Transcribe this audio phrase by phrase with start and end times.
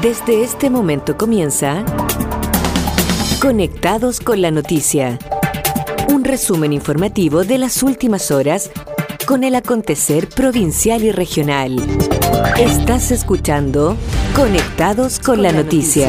[0.00, 1.84] Desde este momento comienza
[3.40, 5.18] Conectados con la Noticia.
[6.08, 8.70] Un resumen informativo de las últimas horas
[9.26, 11.76] con el acontecer provincial y regional.
[12.58, 13.96] Estás escuchando
[14.34, 16.08] Conectados con, la, noticia.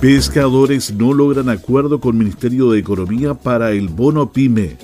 [0.00, 4.78] Pescadores no logran acuerdo con Ministerio de Economía para el bono PYME.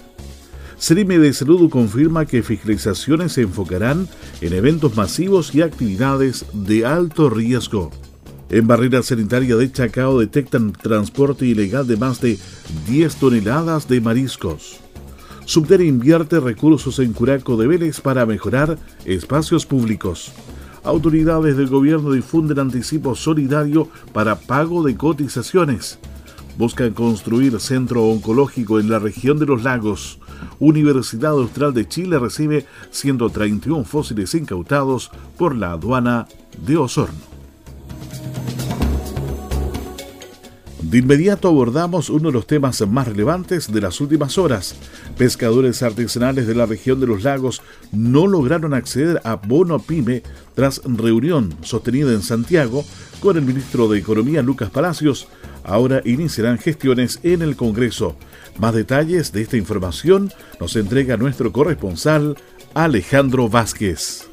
[0.76, 4.08] Serime de Salud confirma que fiscalizaciones se enfocarán
[4.42, 7.90] en eventos masivos y actividades de alto riesgo.
[8.50, 12.38] En barrera sanitaria de Chacao detectan transporte ilegal de más de
[12.86, 14.80] 10 toneladas de mariscos.
[15.46, 20.34] Subter invierte recursos en Curaco de Vélez para mejorar espacios públicos
[20.86, 25.98] autoridades del gobierno difunden anticipo solidario para pago de cotizaciones.
[26.56, 30.18] Buscan construir centro oncológico en la región de los lagos.
[30.58, 36.26] Universidad Austral de Chile recibe 131 fósiles incautados por la aduana
[36.64, 37.35] de Osorno.
[40.90, 44.76] De inmediato abordamos uno de los temas más relevantes de las últimas horas.
[45.18, 50.22] Pescadores artesanales de la región de los lagos no lograron acceder a bono pyme
[50.54, 52.84] tras reunión sostenida en Santiago
[53.18, 55.26] con el ministro de Economía Lucas Palacios.
[55.64, 58.14] Ahora iniciarán gestiones en el Congreso.
[58.60, 62.36] Más detalles de esta información nos entrega nuestro corresponsal
[62.74, 64.28] Alejandro Vázquez.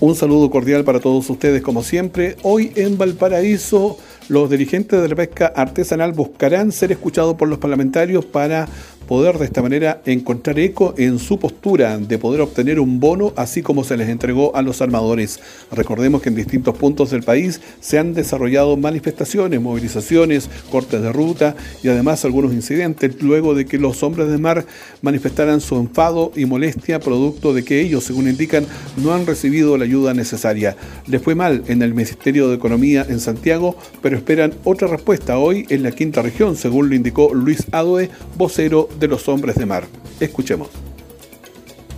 [0.00, 2.36] Un saludo cordial para todos ustedes como siempre.
[2.42, 3.98] Hoy en Valparaíso
[4.30, 8.68] los dirigentes de la pesca artesanal buscarán ser escuchados por los parlamentarios para
[9.10, 13.60] poder de esta manera encontrar eco en su postura de poder obtener un bono así
[13.60, 15.40] como se les entregó a los armadores.
[15.72, 21.56] Recordemos que en distintos puntos del país se han desarrollado manifestaciones, movilizaciones, cortes de ruta
[21.82, 24.64] y además algunos incidentes luego de que los hombres de mar
[25.02, 28.64] manifestaran su enfado y molestia producto de que ellos, según indican,
[28.96, 30.76] no han recibido la ayuda necesaria.
[31.08, 35.66] Les fue mal en el Ministerio de Economía en Santiago, pero esperan otra respuesta hoy
[35.68, 39.84] en la quinta región, según lo indicó Luis Adoe, vocero de los hombres de mar.
[40.20, 40.68] Escuchemos.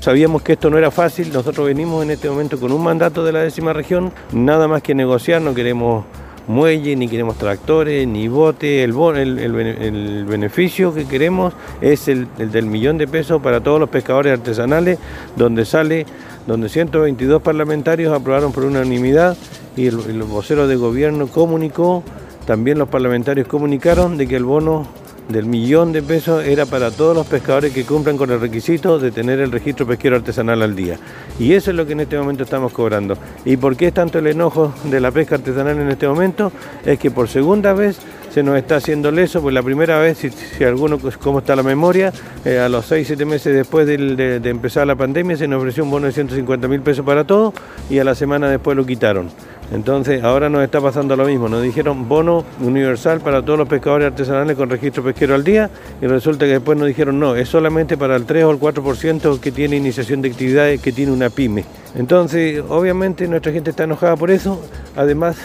[0.00, 3.32] Sabíamos que esto no era fácil, nosotros venimos en este momento con un mandato de
[3.32, 6.04] la décima región, nada más que negociar, no queremos
[6.48, 8.92] muelle, ni queremos tractores, ni bote, el,
[9.38, 14.98] el, beneficio que queremos es el, del millón de pesos para todos los pescadores artesanales,
[15.36, 16.04] donde sale,
[16.48, 19.36] donde 122 parlamentarios aprobaron por unanimidad
[19.76, 22.02] y el, el vocero de gobierno comunicó,
[22.44, 24.84] también los parlamentarios comunicaron de que el bono
[25.28, 29.10] del millón de pesos era para todos los pescadores que cumplan con el requisito de
[29.10, 30.99] tener el registro pesquero artesanal al día.
[31.38, 33.16] Y eso es lo que en este momento estamos cobrando.
[33.44, 36.53] ¿Y por qué es tanto el enojo de la pesca artesanal en este momento?
[36.84, 37.99] Es que por segunda vez
[38.31, 41.62] se nos está haciendo leso, pues la primera vez, si, alguno, pues, como está la
[41.62, 42.12] memoria,
[42.44, 43.97] eh, a los 6, 7 meses después de,
[44.41, 47.53] de empezar la pandemia se nos ofreció un bono de 150 mil pesos para todos
[47.91, 49.28] y a la semana después lo quitaron.
[49.72, 51.49] Entonces, ahora nos está pasando lo mismo.
[51.49, 56.06] Nos dijeron bono universal para todos los pescadores artesanales con registro pesquero al día y
[56.06, 59.50] resulta que después nos dijeron no, es solamente para el 3 o el 4% que
[59.50, 61.65] tiene iniciación de actividades que tiene una pyme.
[61.94, 64.61] Entonces, obviamente nuestra gente está enojada por eso.
[64.94, 65.37] Además,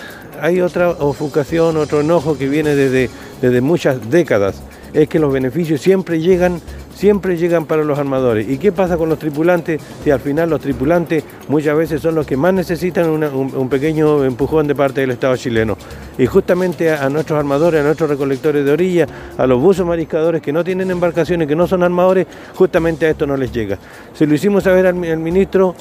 [0.42, 3.10] hay otra ofuscación, otro enojo que viene desde,
[3.42, 4.62] desde muchas décadas.
[4.94, 6.62] Es que los beneficios siempre llegan
[6.98, 8.50] siempre llegan para los armadores.
[8.50, 9.80] ¿Y qué pasa con los tripulantes?
[10.04, 14.68] Si al final los tripulantes muchas veces son los que más necesitan un, pequeño empujón
[14.68, 15.78] de parte del Estado chileno.
[16.18, 19.08] Y justamente a, nuestros armadores, a nuestros recolectores de orilla,
[19.38, 22.26] a los buzos mariscadores que no tienen embarcaciones, que no son armadores,
[22.56, 23.78] justamente a esto no les llega.
[24.14, 25.76] Se lo hicimos saber al ministro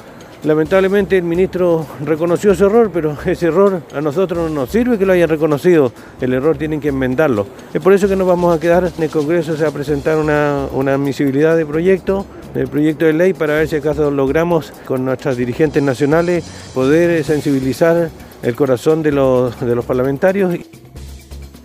[0.45, 5.07] Lamentablemente el ministro reconoció ese error, pero ese error a nosotros no nos sirve que
[5.07, 5.93] lo hayan reconocido.
[6.21, 7.47] El error tienen que enmendarlo.
[7.73, 10.19] Es por eso que nos vamos a quedar en el Congreso, se va a presentar
[10.19, 15.37] una, admisibilidad de proyecto, del proyecto de ley, para ver si acaso logramos con nuestras
[15.37, 16.45] dirigentes nacionales
[16.75, 18.11] poder sensibilizar
[18.43, 20.55] el corazón de los, de los parlamentarios.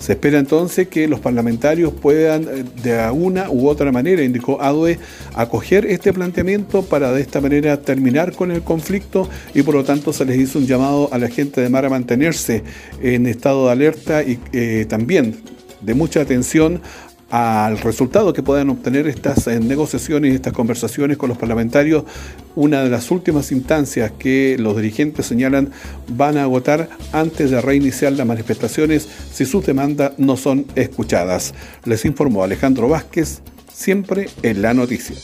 [0.01, 4.97] Se espera entonces que los parlamentarios puedan eh, de una u otra manera, indicó Adue,
[5.35, 10.11] acoger este planteamiento para de esta manera terminar con el conflicto y por lo tanto
[10.11, 12.63] se les hizo un llamado a la gente de mar a mantenerse
[13.03, 15.35] en estado de alerta y eh, también
[15.81, 16.81] de mucha atención
[17.31, 22.03] al resultado que puedan obtener estas eh, negociaciones estas conversaciones con los parlamentarios,
[22.55, 25.71] una de las últimas instancias que los dirigentes señalan
[26.09, 31.53] van a agotar antes de reiniciar las manifestaciones si sus demandas no son escuchadas.
[31.85, 33.41] Les informó Alejandro Vázquez,
[33.71, 35.15] siempre en la noticia.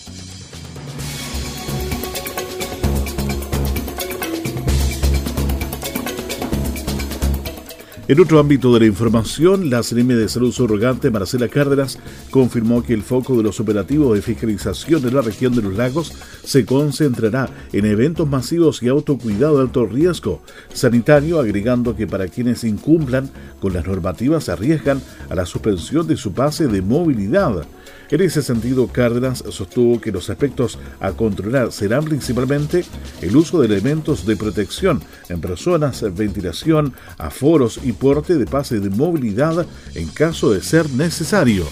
[8.10, 12.00] En otro ámbito de la información, la CNM de Salud Surrogante Marcela Cárdenas
[12.32, 16.14] confirmó que el foco de los operativos de fiscalización en la región de los lagos
[16.42, 20.42] se concentrará en eventos masivos y autocuidado de alto riesgo
[20.74, 26.16] sanitario, agregando que para quienes incumplan con las normativas se arriesgan a la suspensión de
[26.16, 27.68] su pase de movilidad.
[28.10, 32.86] En ese sentido, Cárdenas sostuvo que los aspectos a controlar serán principalmente
[33.22, 38.90] el uso de elementos de protección en personas, ventilación, aforos y porte de pase de
[38.90, 41.68] movilidad en caso de ser necesario.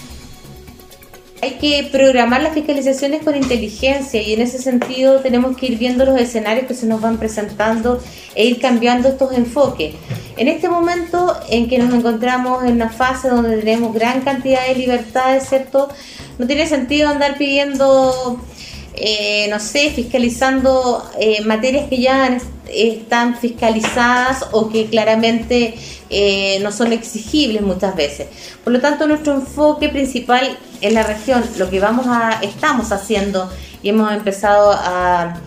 [1.41, 6.03] Hay que programar las fiscalizaciones con inteligencia y en ese sentido tenemos que ir viendo
[6.03, 8.01] los escenarios que se nos van presentando
[8.33, 9.93] e ir cambiando estos enfoques.
[10.37, 14.75] En este momento en que nos encontramos en una fase donde tenemos gran cantidad de
[14.75, 15.89] libertades, ¿cierto?
[16.37, 18.39] No tiene sentido andar pidiendo,
[18.95, 22.37] eh, no sé, fiscalizando eh, materias que ya
[22.71, 25.75] están fiscalizadas o que claramente
[26.09, 28.27] eh, no son exigibles muchas veces.
[28.63, 33.49] Por lo tanto, nuestro enfoque principal en la región, lo que vamos a, estamos haciendo
[33.81, 35.39] y hemos empezado a,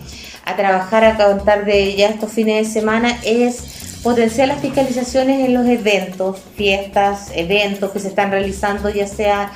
[0.45, 5.53] a trabajar a contar de ya estos fines de semana es potenciar las fiscalizaciones en
[5.53, 9.51] los eventos, fiestas, eventos que se están realizando, ya sea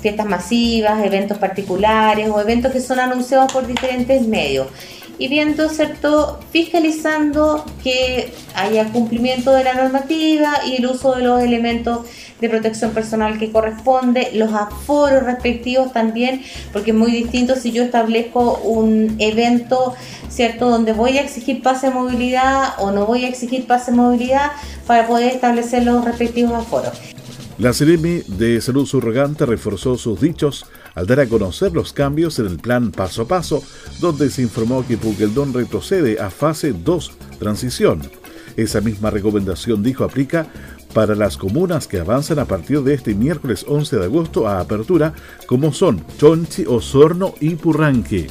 [0.00, 4.68] fiestas masivas, eventos particulares o eventos que son anunciados por diferentes medios.
[5.18, 6.40] Y viendo, ¿cierto?
[6.50, 12.00] Fiscalizando que haya cumplimiento de la normativa y el uso de los elementos
[12.38, 17.82] de protección personal que corresponde, los aforos respectivos también, porque es muy distinto si yo
[17.82, 19.94] establezco un evento,
[20.28, 23.96] ¿cierto?, donde voy a exigir pase de movilidad o no voy a exigir pase de
[23.96, 24.52] movilidad
[24.86, 26.92] para poder establecer los respectivos aforos.
[27.58, 32.46] La CEREMI de Salud Surrogante reforzó sus dichos al dar a conocer los cambios en
[32.46, 33.62] el plan paso a paso,
[33.98, 38.02] donde se informó que Pugeldón retrocede a fase 2, transición.
[38.58, 40.46] Esa misma recomendación, dijo, aplica
[40.92, 45.14] para las comunas que avanzan a partir de este miércoles 11 de agosto a apertura,
[45.46, 48.26] como son Chonchi, Osorno y Purranque.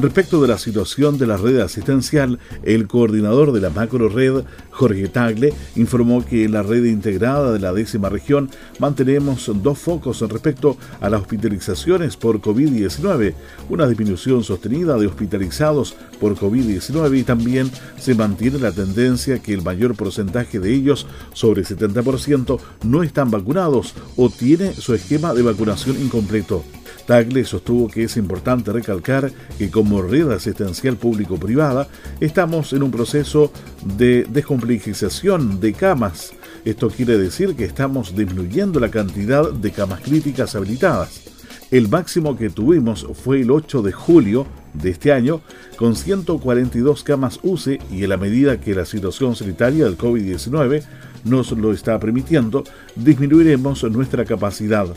[0.00, 5.08] Respecto de la situación de la red asistencial, el coordinador de la macro red, Jorge
[5.08, 8.48] Tagle, informó que en la red integrada de la décima región
[8.78, 13.34] mantenemos dos focos respecto a las hospitalizaciones por COVID-19,
[13.70, 17.68] una disminución sostenida de hospitalizados por COVID-19 y también
[17.98, 23.94] se mantiene la tendencia que el mayor porcentaje de ellos, sobre 70%, no están vacunados
[24.16, 26.62] o tiene su esquema de vacunación incompleto.
[27.08, 31.88] Tagle sostuvo que es importante recalcar que como red asistencial público-privada
[32.20, 33.50] estamos en un proceso
[33.96, 36.34] de descomplejización de camas.
[36.66, 41.22] Esto quiere decir que estamos disminuyendo la cantidad de camas críticas habilitadas.
[41.70, 45.40] El máximo que tuvimos fue el 8 de julio de este año,
[45.76, 50.82] con 142 camas UCE y en la medida que la situación sanitaria del COVID-19
[51.24, 52.64] nos lo está permitiendo,
[52.96, 54.88] disminuiremos nuestra capacidad.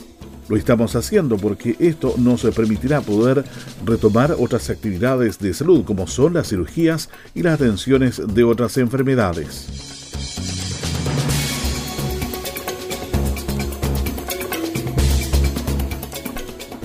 [0.52, 3.46] Lo estamos haciendo porque esto nos permitirá poder
[3.86, 10.01] retomar otras actividades de salud como son las cirugías y las atenciones de otras enfermedades.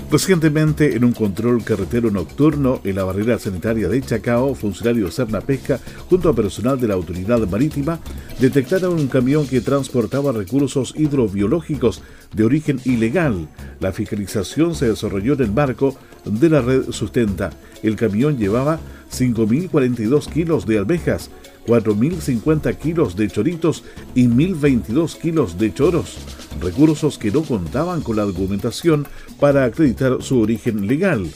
[0.08, 5.80] Recientemente, en un control carretero nocturno en la barrera sanitaria de Chacao, funcionarios Serna Pesca,
[6.08, 7.98] junto a personal de la Autoridad Marítima,
[8.38, 13.48] detectaron un camión que transportaba recursos hidrobiológicos de origen ilegal.
[13.80, 17.50] La fiscalización se desarrolló en el barco de la red Sustenta.
[17.82, 18.78] El camión llevaba
[19.10, 21.30] 5.042 kilos de almejas,
[21.66, 26.18] 4.050 kilos de choritos y 1.022 kilos de choros,
[26.60, 29.06] recursos que no contaban con la documentación
[29.40, 31.28] para acreditar su origen legal,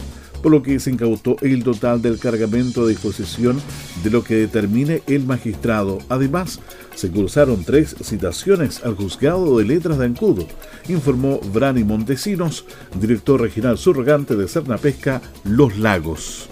[0.42, 3.60] por lo que se incautó el total del cargamento de disposición
[4.02, 5.98] de lo que determine el magistrado.
[6.08, 6.60] Además,
[6.94, 10.46] se cursaron tres citaciones al juzgado de letras de Ancudo,
[10.88, 12.64] informó Brani Montesinos,
[13.00, 14.46] director regional surrogante de
[14.80, 16.49] Pesca Los Lagos.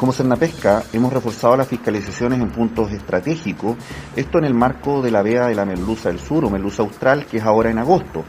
[0.00, 3.76] Como Cernapesca hemos reforzado las fiscalizaciones en puntos estratégicos,
[4.16, 7.26] esto en el marco de la vea de la merluza del sur o merluza austral,
[7.26, 8.24] que es ahora en agosto.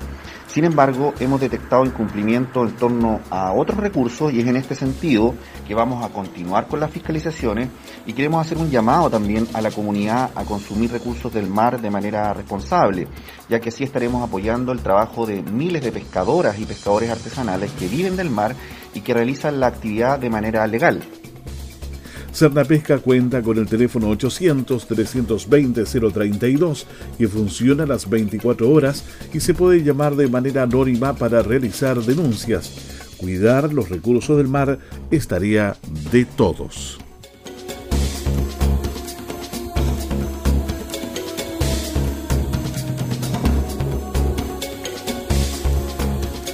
[0.48, 5.34] Sin embargo, hemos detectado incumplimiento en torno a otros recursos y es en este sentido
[5.66, 7.70] que vamos a continuar con las fiscalizaciones
[8.06, 11.90] y queremos hacer un llamado también a la comunidad a consumir recursos del mar de
[11.90, 13.08] manera responsable,
[13.48, 17.88] ya que así estaremos apoyando el trabajo de miles de pescadoras y pescadores artesanales que
[17.88, 18.58] viven del mar
[18.94, 21.02] y que realizan la actividad de manera legal.
[22.34, 26.86] Cernapesca cuenta con el teléfono 800-320-032
[27.18, 32.72] que funciona las 24 horas y se puede llamar de manera anónima para realizar denuncias.
[33.18, 34.80] Cuidar los recursos del mar
[35.12, 35.76] es tarea
[36.12, 37.00] de todos.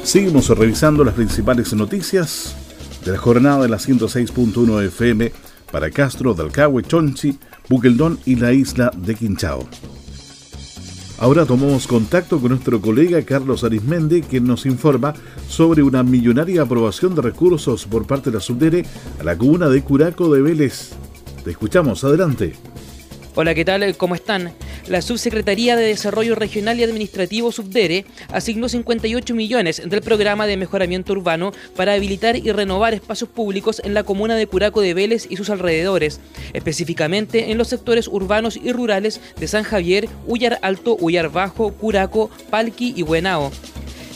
[0.03, 2.55] Seguimos revisando las principales noticias
[3.05, 5.31] de la jornada de la 106.1 FM
[5.71, 7.37] para Castro, Dalcahue, Chonchi,
[7.69, 9.67] Buqueldón y la isla de Quinchao.
[11.19, 15.15] Ahora tomamos contacto con nuestro colega Carlos Arismendi, quien nos informa
[15.49, 18.85] sobre una millonaria aprobación de recursos por parte de la Subdere
[19.19, 20.91] a la comuna de Curaco de Vélez.
[21.43, 22.53] Te escuchamos, adelante.
[23.33, 23.97] Hola, ¿qué tal?
[23.97, 24.51] ¿Cómo están?
[24.87, 31.11] La Subsecretaría de Desarrollo Regional y Administrativo Subdere asignó 58 millones del programa de mejoramiento
[31.11, 35.35] urbano para habilitar y renovar espacios públicos en la comuna de Curaco de Vélez y
[35.35, 36.21] sus alrededores,
[36.53, 42.29] específicamente en los sectores urbanos y rurales de San Javier, Ullar Alto, Ullar Bajo, Curaco,
[42.49, 43.51] Palqui y Buenao.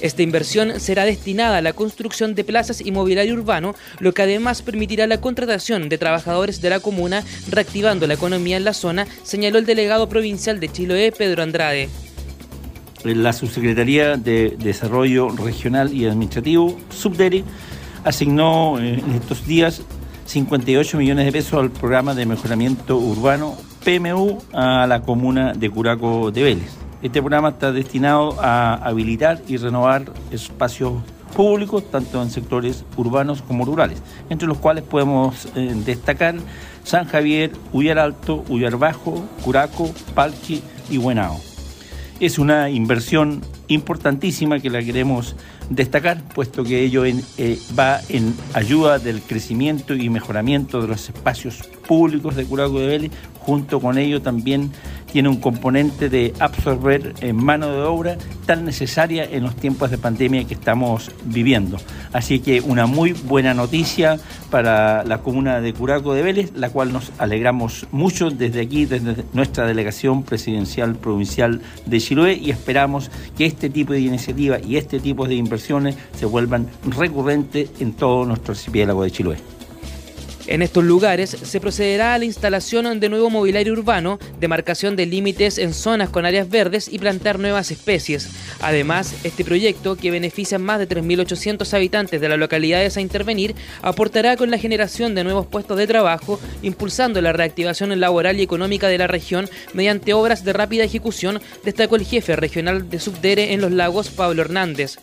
[0.02, 4.64] Esta inversión será destinada a la construcción de plazas y mobiliario urbano, lo que además
[4.64, 9.60] permitirá la contratación de trabajadores de la comuna, reactivando la economía en la zona, señaló
[9.60, 11.90] el delegado provincial de Chiloé, Pedro Andrade.
[13.04, 17.44] La Subsecretaría de Desarrollo Regional y Administrativo, Subdere,
[18.04, 19.84] asignó eh, en estos días
[20.26, 26.32] 58 millones de pesos al programa de mejoramiento urbano PMU a la comuna de Curaco
[26.32, 26.82] de Vélez.
[27.02, 31.02] Este programa está destinado a habilitar y renovar espacios
[31.36, 36.36] públicos, tanto en sectores urbanos como rurales, entre los cuales podemos eh, destacar
[36.84, 41.40] San Javier, Ullar Alto, Ullar Bajo, Curaco, Palchi y Buenao.
[42.20, 45.36] Es una inversión importantísima que la queremos
[45.72, 47.16] destacar, puesto que ello eh,
[47.78, 53.12] va en ayuda del crecimiento y mejoramiento de los espacios públicos de Curaco de Vélez,
[53.40, 54.72] junto con ello también
[55.12, 59.98] tiene un componente de absorber en mano de obra tan necesaria en los tiempos de
[59.98, 61.78] pandemia que estamos viviendo.
[62.14, 66.94] Así que una muy buena noticia para la comuna de Curaco de Vélez, la cual
[66.94, 73.46] nos alegramos mucho desde aquí, desde nuestra delegación presidencial provincial de Chiloé y esperamos que
[73.46, 78.54] este tipo de iniciativa y este tipo de inversiones se vuelvan recurrentes en todo nuestro
[78.54, 79.61] archipiélago de Chiloé.
[80.52, 85.58] En estos lugares se procederá a la instalación de nuevo mobiliario urbano, demarcación de límites
[85.58, 88.28] en zonas con áreas verdes y plantar nuevas especies.
[88.60, 93.56] Además, este proyecto, que beneficia a más de 3.800 habitantes de las localidades a intervenir,
[93.82, 98.90] aportará con la generación de nuevos puestos de trabajo, impulsando la reactivación laboral y económica
[98.90, 103.62] de la región mediante obras de rápida ejecución, destacó el jefe regional de Subdere en
[103.62, 104.98] los lagos, Pablo Hernández.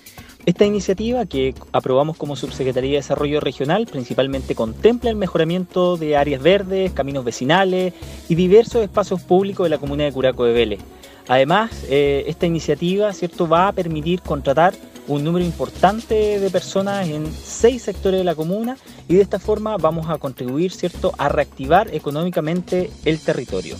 [0.48, 6.40] Esta iniciativa que aprobamos como Subsecretaría de Desarrollo Regional principalmente contempla el mejoramiento de áreas
[6.40, 7.92] verdes, caminos vecinales
[8.30, 10.80] y diversos espacios públicos de la comuna de Curaco de Vélez.
[11.28, 13.46] Además, eh, esta iniciativa ¿cierto?
[13.46, 14.72] va a permitir contratar
[15.06, 19.76] un número importante de personas en seis sectores de la comuna y de esta forma
[19.76, 21.12] vamos a contribuir ¿cierto?
[21.18, 23.76] a reactivar económicamente el territorio.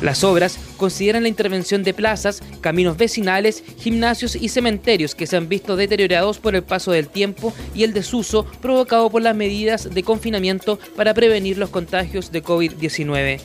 [0.00, 5.48] Las obras consideran la intervención de plazas, caminos vecinales, gimnasios y cementerios que se han
[5.48, 10.02] visto deteriorados por el paso del tiempo y el desuso provocado por las medidas de
[10.02, 13.40] confinamiento para prevenir los contagios de COVID-19.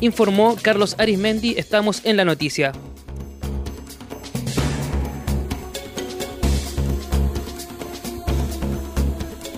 [0.00, 2.72] Informó Carlos Arismendi, estamos en la noticia.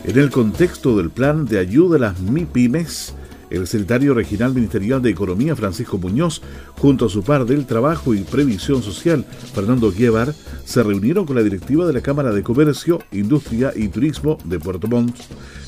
[0.04, 3.14] En el contexto del plan de ayuda a las MIPIMES,
[3.52, 6.42] el secretario regional ministerial de Economía, Francisco Muñoz,
[6.78, 11.42] junto a su par del Trabajo y Previsión Social, Fernando Guevar, se reunieron con la
[11.42, 15.16] directiva de la Cámara de Comercio, Industria y Turismo de Puerto Montt,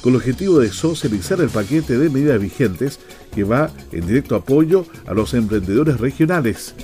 [0.01, 2.99] con el objetivo de socializar el paquete de medidas vigentes
[3.35, 6.75] que va en directo apoyo a los emprendedores regionales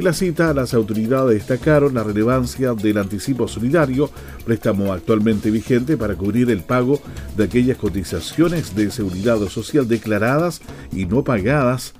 [0.00, 4.10] en la cita, las autoridades destacaron la relevancia del anticipo solidario,
[4.46, 7.00] préstamo actualmente vigente para cubrir el pago
[7.36, 11.92] de aquellas cotizaciones de seguridad social declaradas y no pagadas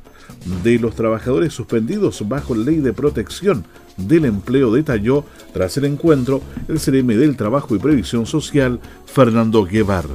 [0.65, 3.67] de los trabajadores suspendidos bajo ley de protección
[3.99, 10.09] del empleo, detalló tras el encuentro el CRM del Trabajo y Previsión Social, Fernando Guevara.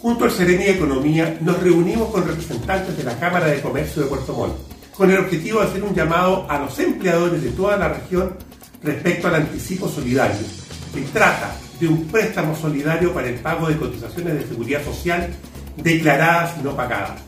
[0.00, 4.08] junto al Seremi de Economía, nos reunimos con representantes de la Cámara de Comercio de
[4.08, 7.88] Puerto Montt, con el objetivo de hacer un llamado a los empleadores de toda la
[7.88, 8.34] región
[8.82, 10.44] respecto al anticipo solidario,
[10.92, 15.30] que trata de un préstamo solidario para el pago de cotizaciones de seguridad social
[15.76, 17.20] declaradas no pagadas,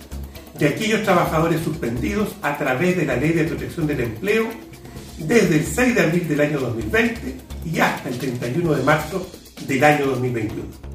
[0.59, 4.49] de aquellos trabajadores suspendidos a través de la Ley de Protección del Empleo
[5.19, 7.37] desde el 6 de abril del año 2020
[7.67, 9.31] y hasta el 31 de marzo
[9.69, 10.90] del año 2021.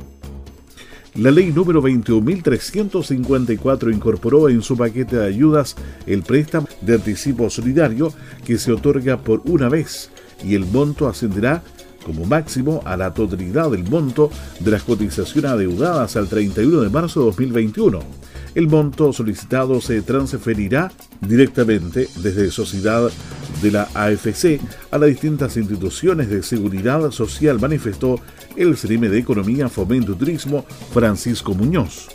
[1.16, 8.12] La ley número 21.354 incorporó en su paquete de ayudas el préstamo de anticipo solidario
[8.46, 10.10] que se otorga por una vez
[10.44, 11.64] y el monto ascenderá
[12.06, 14.30] como máximo a la totalidad del monto
[14.60, 18.00] de las cotizaciones adeudadas al 31 de marzo de 2021.
[18.56, 23.12] El monto solicitado se transferirá directamente desde Sociedad
[23.62, 28.20] de la AFC a las distintas instituciones de seguridad social, manifestó
[28.56, 32.08] el CRIME de Economía, Fomento y Turismo, Francisco Muñoz.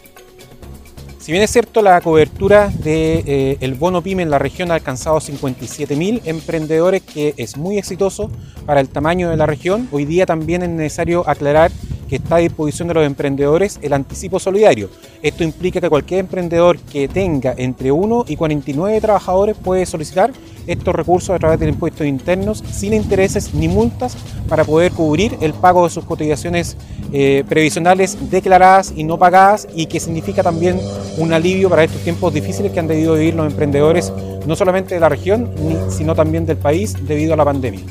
[1.19, 4.75] Si bien es cierto, la cobertura del de, eh, bono PYME en la región ha
[4.75, 8.31] alcanzado 57.000 emprendedores, que es muy exitoso
[8.65, 11.71] para el tamaño de la región, hoy día también es necesario aclarar
[12.11, 14.91] que está a disposición de los emprendedores el anticipo solidario.
[15.23, 20.33] Esto implica que cualquier emprendedor que tenga entre 1 y 49 trabajadores puede solicitar
[20.67, 24.17] estos recursos a través de impuestos internos sin intereses ni multas
[24.49, 26.77] para poder cubrir el pago de sus cotizaciones
[27.13, 30.81] eh, previsionales declaradas y no pagadas y que significa también
[31.17, 34.13] un alivio para estos tiempos difíciles que han debido vivir los emprendedores
[34.47, 35.49] no solamente de la región,
[35.89, 37.83] sino también del país debido a la pandemia.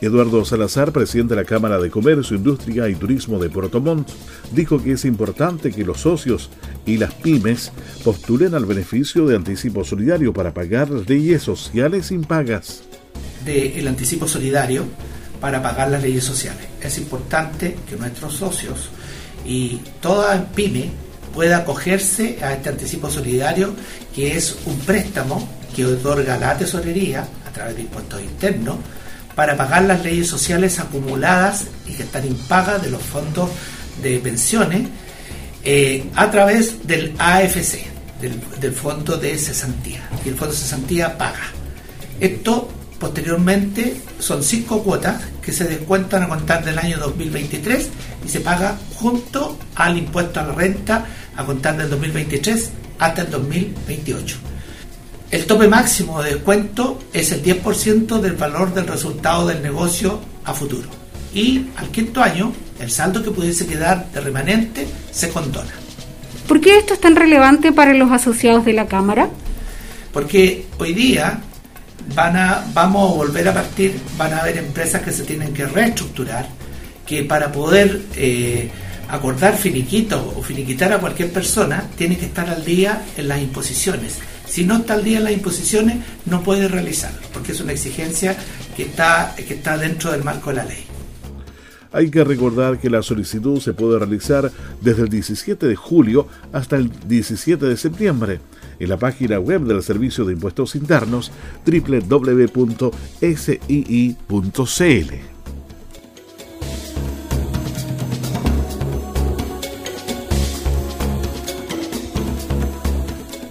[0.00, 4.08] Eduardo Salazar, presidente de la Cámara de Comercio, Industria y Turismo de Puerto Montt,
[4.52, 6.50] dijo que es importante que los socios
[6.84, 7.72] y las pymes
[8.02, 12.82] postulen al beneficio de anticipo solidario para pagar leyes sociales impagas.
[13.44, 14.84] Del anticipo solidario
[15.40, 16.66] para pagar las leyes sociales.
[16.80, 18.88] Es importante que nuestros socios
[19.46, 20.90] y toda pyme
[21.34, 23.74] pueda acogerse a este anticipo solidario,
[24.14, 28.76] que es un préstamo que otorga la tesorería a través de impuestos internos
[29.34, 33.50] para pagar las leyes sociales acumuladas y que están impagas de los fondos
[34.02, 34.88] de pensiones
[35.64, 37.86] eh, a través del AFC,
[38.20, 40.08] del, Fondo de Cesantía.
[40.24, 41.52] Y el Fondo de Cesantía paga.
[42.20, 47.88] Esto posteriormente son cinco cuotas que se descuentan a contar del año 2023
[48.24, 53.30] y se paga junto al impuesto a la renta a contar del 2023 hasta el
[53.30, 54.53] 2028.
[55.30, 60.54] El tope máximo de descuento es el 10% del valor del resultado del negocio a
[60.54, 60.88] futuro.
[61.34, 65.72] Y al quinto año, el saldo que pudiese quedar de remanente se condona.
[66.46, 69.28] ¿Por qué esto es tan relevante para los asociados de la Cámara?
[70.12, 71.40] Porque hoy día
[72.14, 75.66] van a, vamos a volver a partir, van a haber empresas que se tienen que
[75.66, 76.46] reestructurar,
[77.04, 78.70] que para poder eh,
[79.08, 84.18] acordar finiquito o finiquitar a cualquier persona, tiene que estar al día en las imposiciones
[84.54, 88.36] si no está al día en las imposiciones, no puede realizarlo, porque es una exigencia
[88.76, 90.84] que está, que está dentro del marco de la ley.
[91.90, 96.76] Hay que recordar que la solicitud se puede realizar desde el 17 de julio hasta
[96.76, 98.38] el 17 de septiembre
[98.78, 101.32] en la página web del Servicio de Impuestos Internos
[101.66, 102.94] www.sii.cl.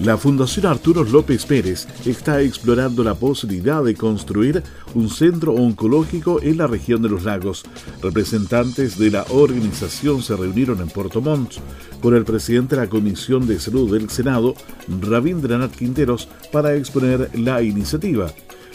[0.03, 4.61] La Fundación Arturo López Pérez está explorando la posibilidad de construir
[4.95, 7.63] un centro oncológico en la región de los lagos.
[8.01, 11.53] Representantes de la organización se reunieron en Puerto Montt
[12.01, 14.55] con el presidente de la Comisión de Salud del Senado,
[14.99, 18.29] Rabindranath Quinteros, para exponer la iniciativa.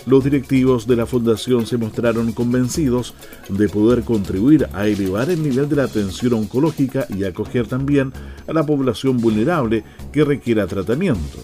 [0.09, 3.15] Los directivos de la fundación se mostraron convencidos
[3.51, 8.15] de poder contribuir a elevar el nivel de la atención oncológica y acoger también
[8.49, 11.41] a la población vulnerable que requiera tratamiento.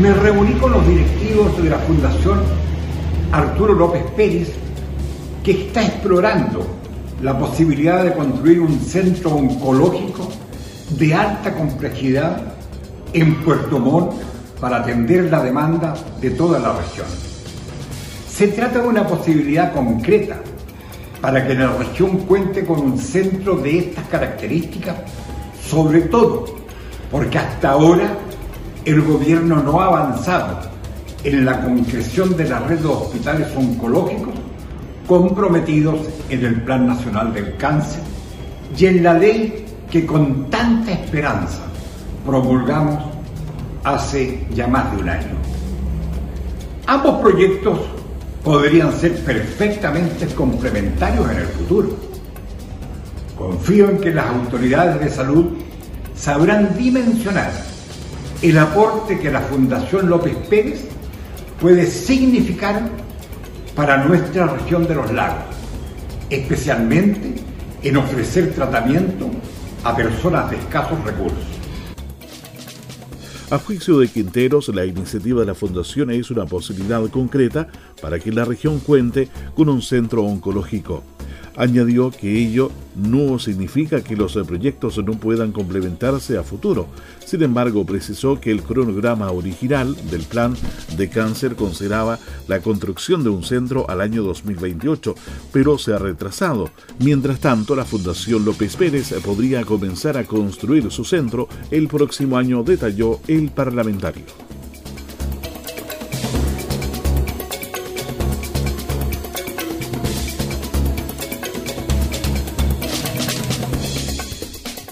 [0.00, 2.38] Me reuní con los directivos de la Fundación
[3.32, 4.52] Arturo López Pérez,
[5.42, 6.64] que está explorando
[7.20, 10.28] la posibilidad de construir un centro oncológico
[10.90, 12.54] de alta complejidad
[13.12, 14.33] en Puerto Montt
[14.64, 17.06] para atender la demanda de toda la región.
[18.26, 20.38] Se trata de una posibilidad concreta
[21.20, 24.96] para que la región cuente con un centro de estas características,
[25.62, 26.46] sobre todo
[27.10, 28.16] porque hasta ahora
[28.86, 30.60] el gobierno no ha avanzado
[31.24, 34.32] en la concreción de la red de hospitales oncológicos
[35.06, 35.98] comprometidos
[36.30, 38.00] en el Plan Nacional del Cáncer
[38.74, 41.60] y en la ley que con tanta esperanza
[42.24, 43.13] promulgamos
[43.84, 45.36] hace ya más de un año.
[46.86, 47.78] Ambos proyectos
[48.42, 51.96] podrían ser perfectamente complementarios en el futuro.
[53.36, 55.46] Confío en que las autoridades de salud
[56.14, 57.52] sabrán dimensionar
[58.42, 60.84] el aporte que la Fundación López Pérez
[61.60, 62.82] puede significar
[63.74, 65.44] para nuestra región de los lagos,
[66.28, 67.34] especialmente
[67.82, 69.30] en ofrecer tratamiento
[69.82, 71.53] a personas de escasos recursos.
[73.50, 77.68] A juicio de Quinteros, la iniciativa de la Fundación es una posibilidad concreta
[78.00, 81.04] para que la región cuente con un centro oncológico.
[81.56, 86.88] Añadió que ello no significa que los proyectos no puedan complementarse a futuro.
[87.24, 90.54] Sin embargo, precisó que el cronograma original del plan
[90.96, 95.14] de cáncer consideraba la construcción de un centro al año 2028,
[95.52, 96.70] pero se ha retrasado.
[96.98, 102.62] Mientras tanto, la Fundación López Pérez podría comenzar a construir su centro el próximo año,
[102.62, 104.24] detalló el parlamentario.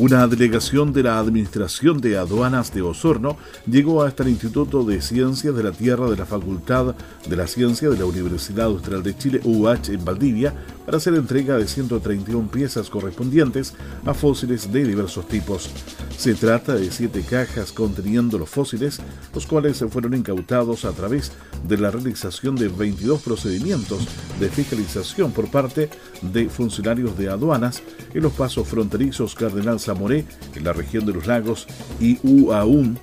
[0.02, 3.36] Una delegación de la Administración de Aduanas de Osorno
[3.70, 7.88] llegó hasta el Instituto de Ciencias de la Tierra de la Facultad de la Ciencia
[7.88, 10.52] de la Universidad Austral de Chile, UH, en Valdivia,
[10.84, 15.70] para hacer entrega de 131 piezas correspondientes a fósiles de diversos tipos.
[16.16, 19.00] Se trata de siete cajas conteniendo los fósiles,
[19.34, 21.32] los cuales fueron incautados a través
[21.66, 24.06] de la realización de 22 procedimientos
[24.38, 25.90] de fiscalización por parte
[26.22, 27.82] de funcionarios de aduanas
[28.14, 31.66] en los pasos fronterizos Cardenal Zamoré, en la región de los lagos,
[32.00, 32.96] y UAUM,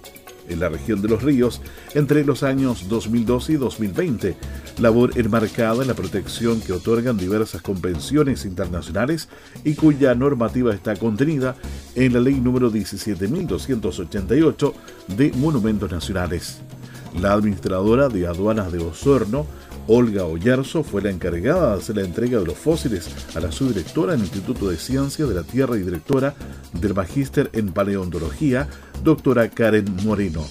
[0.49, 1.61] en la región de los ríos,
[1.93, 4.35] entre los años 2012 y 2020,
[4.79, 9.29] labor enmarcada en la protección que otorgan diversas convenciones internacionales
[9.63, 11.55] y cuya normativa está contenida
[11.95, 14.73] en la ley número 17.288
[15.15, 16.61] de Monumentos Nacionales.
[17.19, 19.45] La administradora de aduanas de Osorno,
[19.91, 24.11] Olga Ollarzo fue la encargada de hacer la entrega de los fósiles a la subdirectora
[24.11, 26.35] del Instituto de Ciencias de la Tierra y directora
[26.73, 28.67] del Magíster en Paleontología,
[29.03, 30.45] doctora Karen Moreno.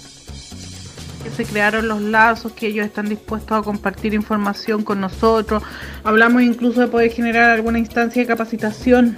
[1.37, 5.63] Se crearon los lazos, que ellos están dispuestos a compartir información con nosotros.
[6.03, 9.15] Hablamos incluso de poder generar alguna instancia de capacitación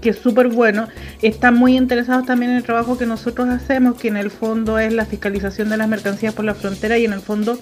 [0.00, 0.88] que es súper bueno,
[1.20, 4.94] están muy interesados también en el trabajo que nosotros hacemos, que en el fondo es
[4.94, 7.58] la fiscalización de las mercancías por la frontera y en el fondo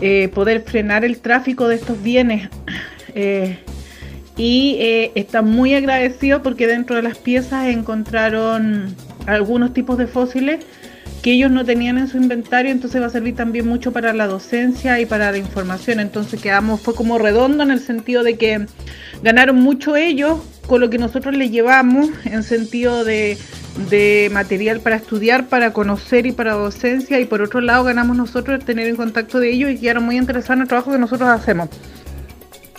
[0.00, 2.48] eh, poder frenar el tráfico de estos bienes.
[3.14, 3.58] Eh,
[4.36, 8.94] y eh, están muy agradecidos porque dentro de las piezas encontraron
[9.26, 10.64] algunos tipos de fósiles
[11.22, 14.26] que ellos no tenían en su inventario, entonces va a servir también mucho para la
[14.26, 16.00] docencia y para la información.
[16.00, 18.66] Entonces quedamos, fue como redondo en el sentido de que
[19.22, 23.38] ganaron mucho ellos con lo que nosotros les llevamos en sentido de
[23.76, 28.64] de material para estudiar, para conocer y para docencia y por otro lado ganamos nosotros
[28.64, 31.68] tener en contacto de ellos y quedaron muy interesados en el trabajo que nosotros hacemos.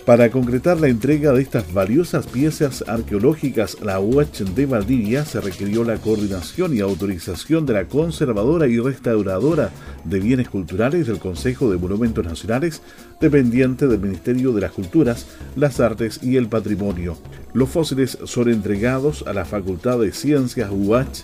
[0.05, 5.85] Para concretar la entrega de estas valiosas piezas arqueológicas la UH de Valdivia se requirió
[5.85, 9.71] la coordinación y autorización de la conservadora y restauradora
[10.03, 12.81] de bienes culturales del Consejo de Monumentos Nacionales,
[13.21, 17.17] dependiente del Ministerio de las Culturas, las Artes y el Patrimonio.
[17.53, 21.23] Los fósiles son entregados a la Facultad de Ciencias UH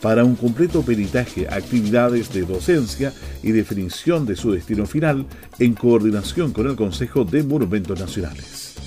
[0.00, 5.26] para un completo peritaje, actividades de docencia y definición de su destino final
[5.58, 8.77] en coordinación con el Consejo de Monumentos Nacionales.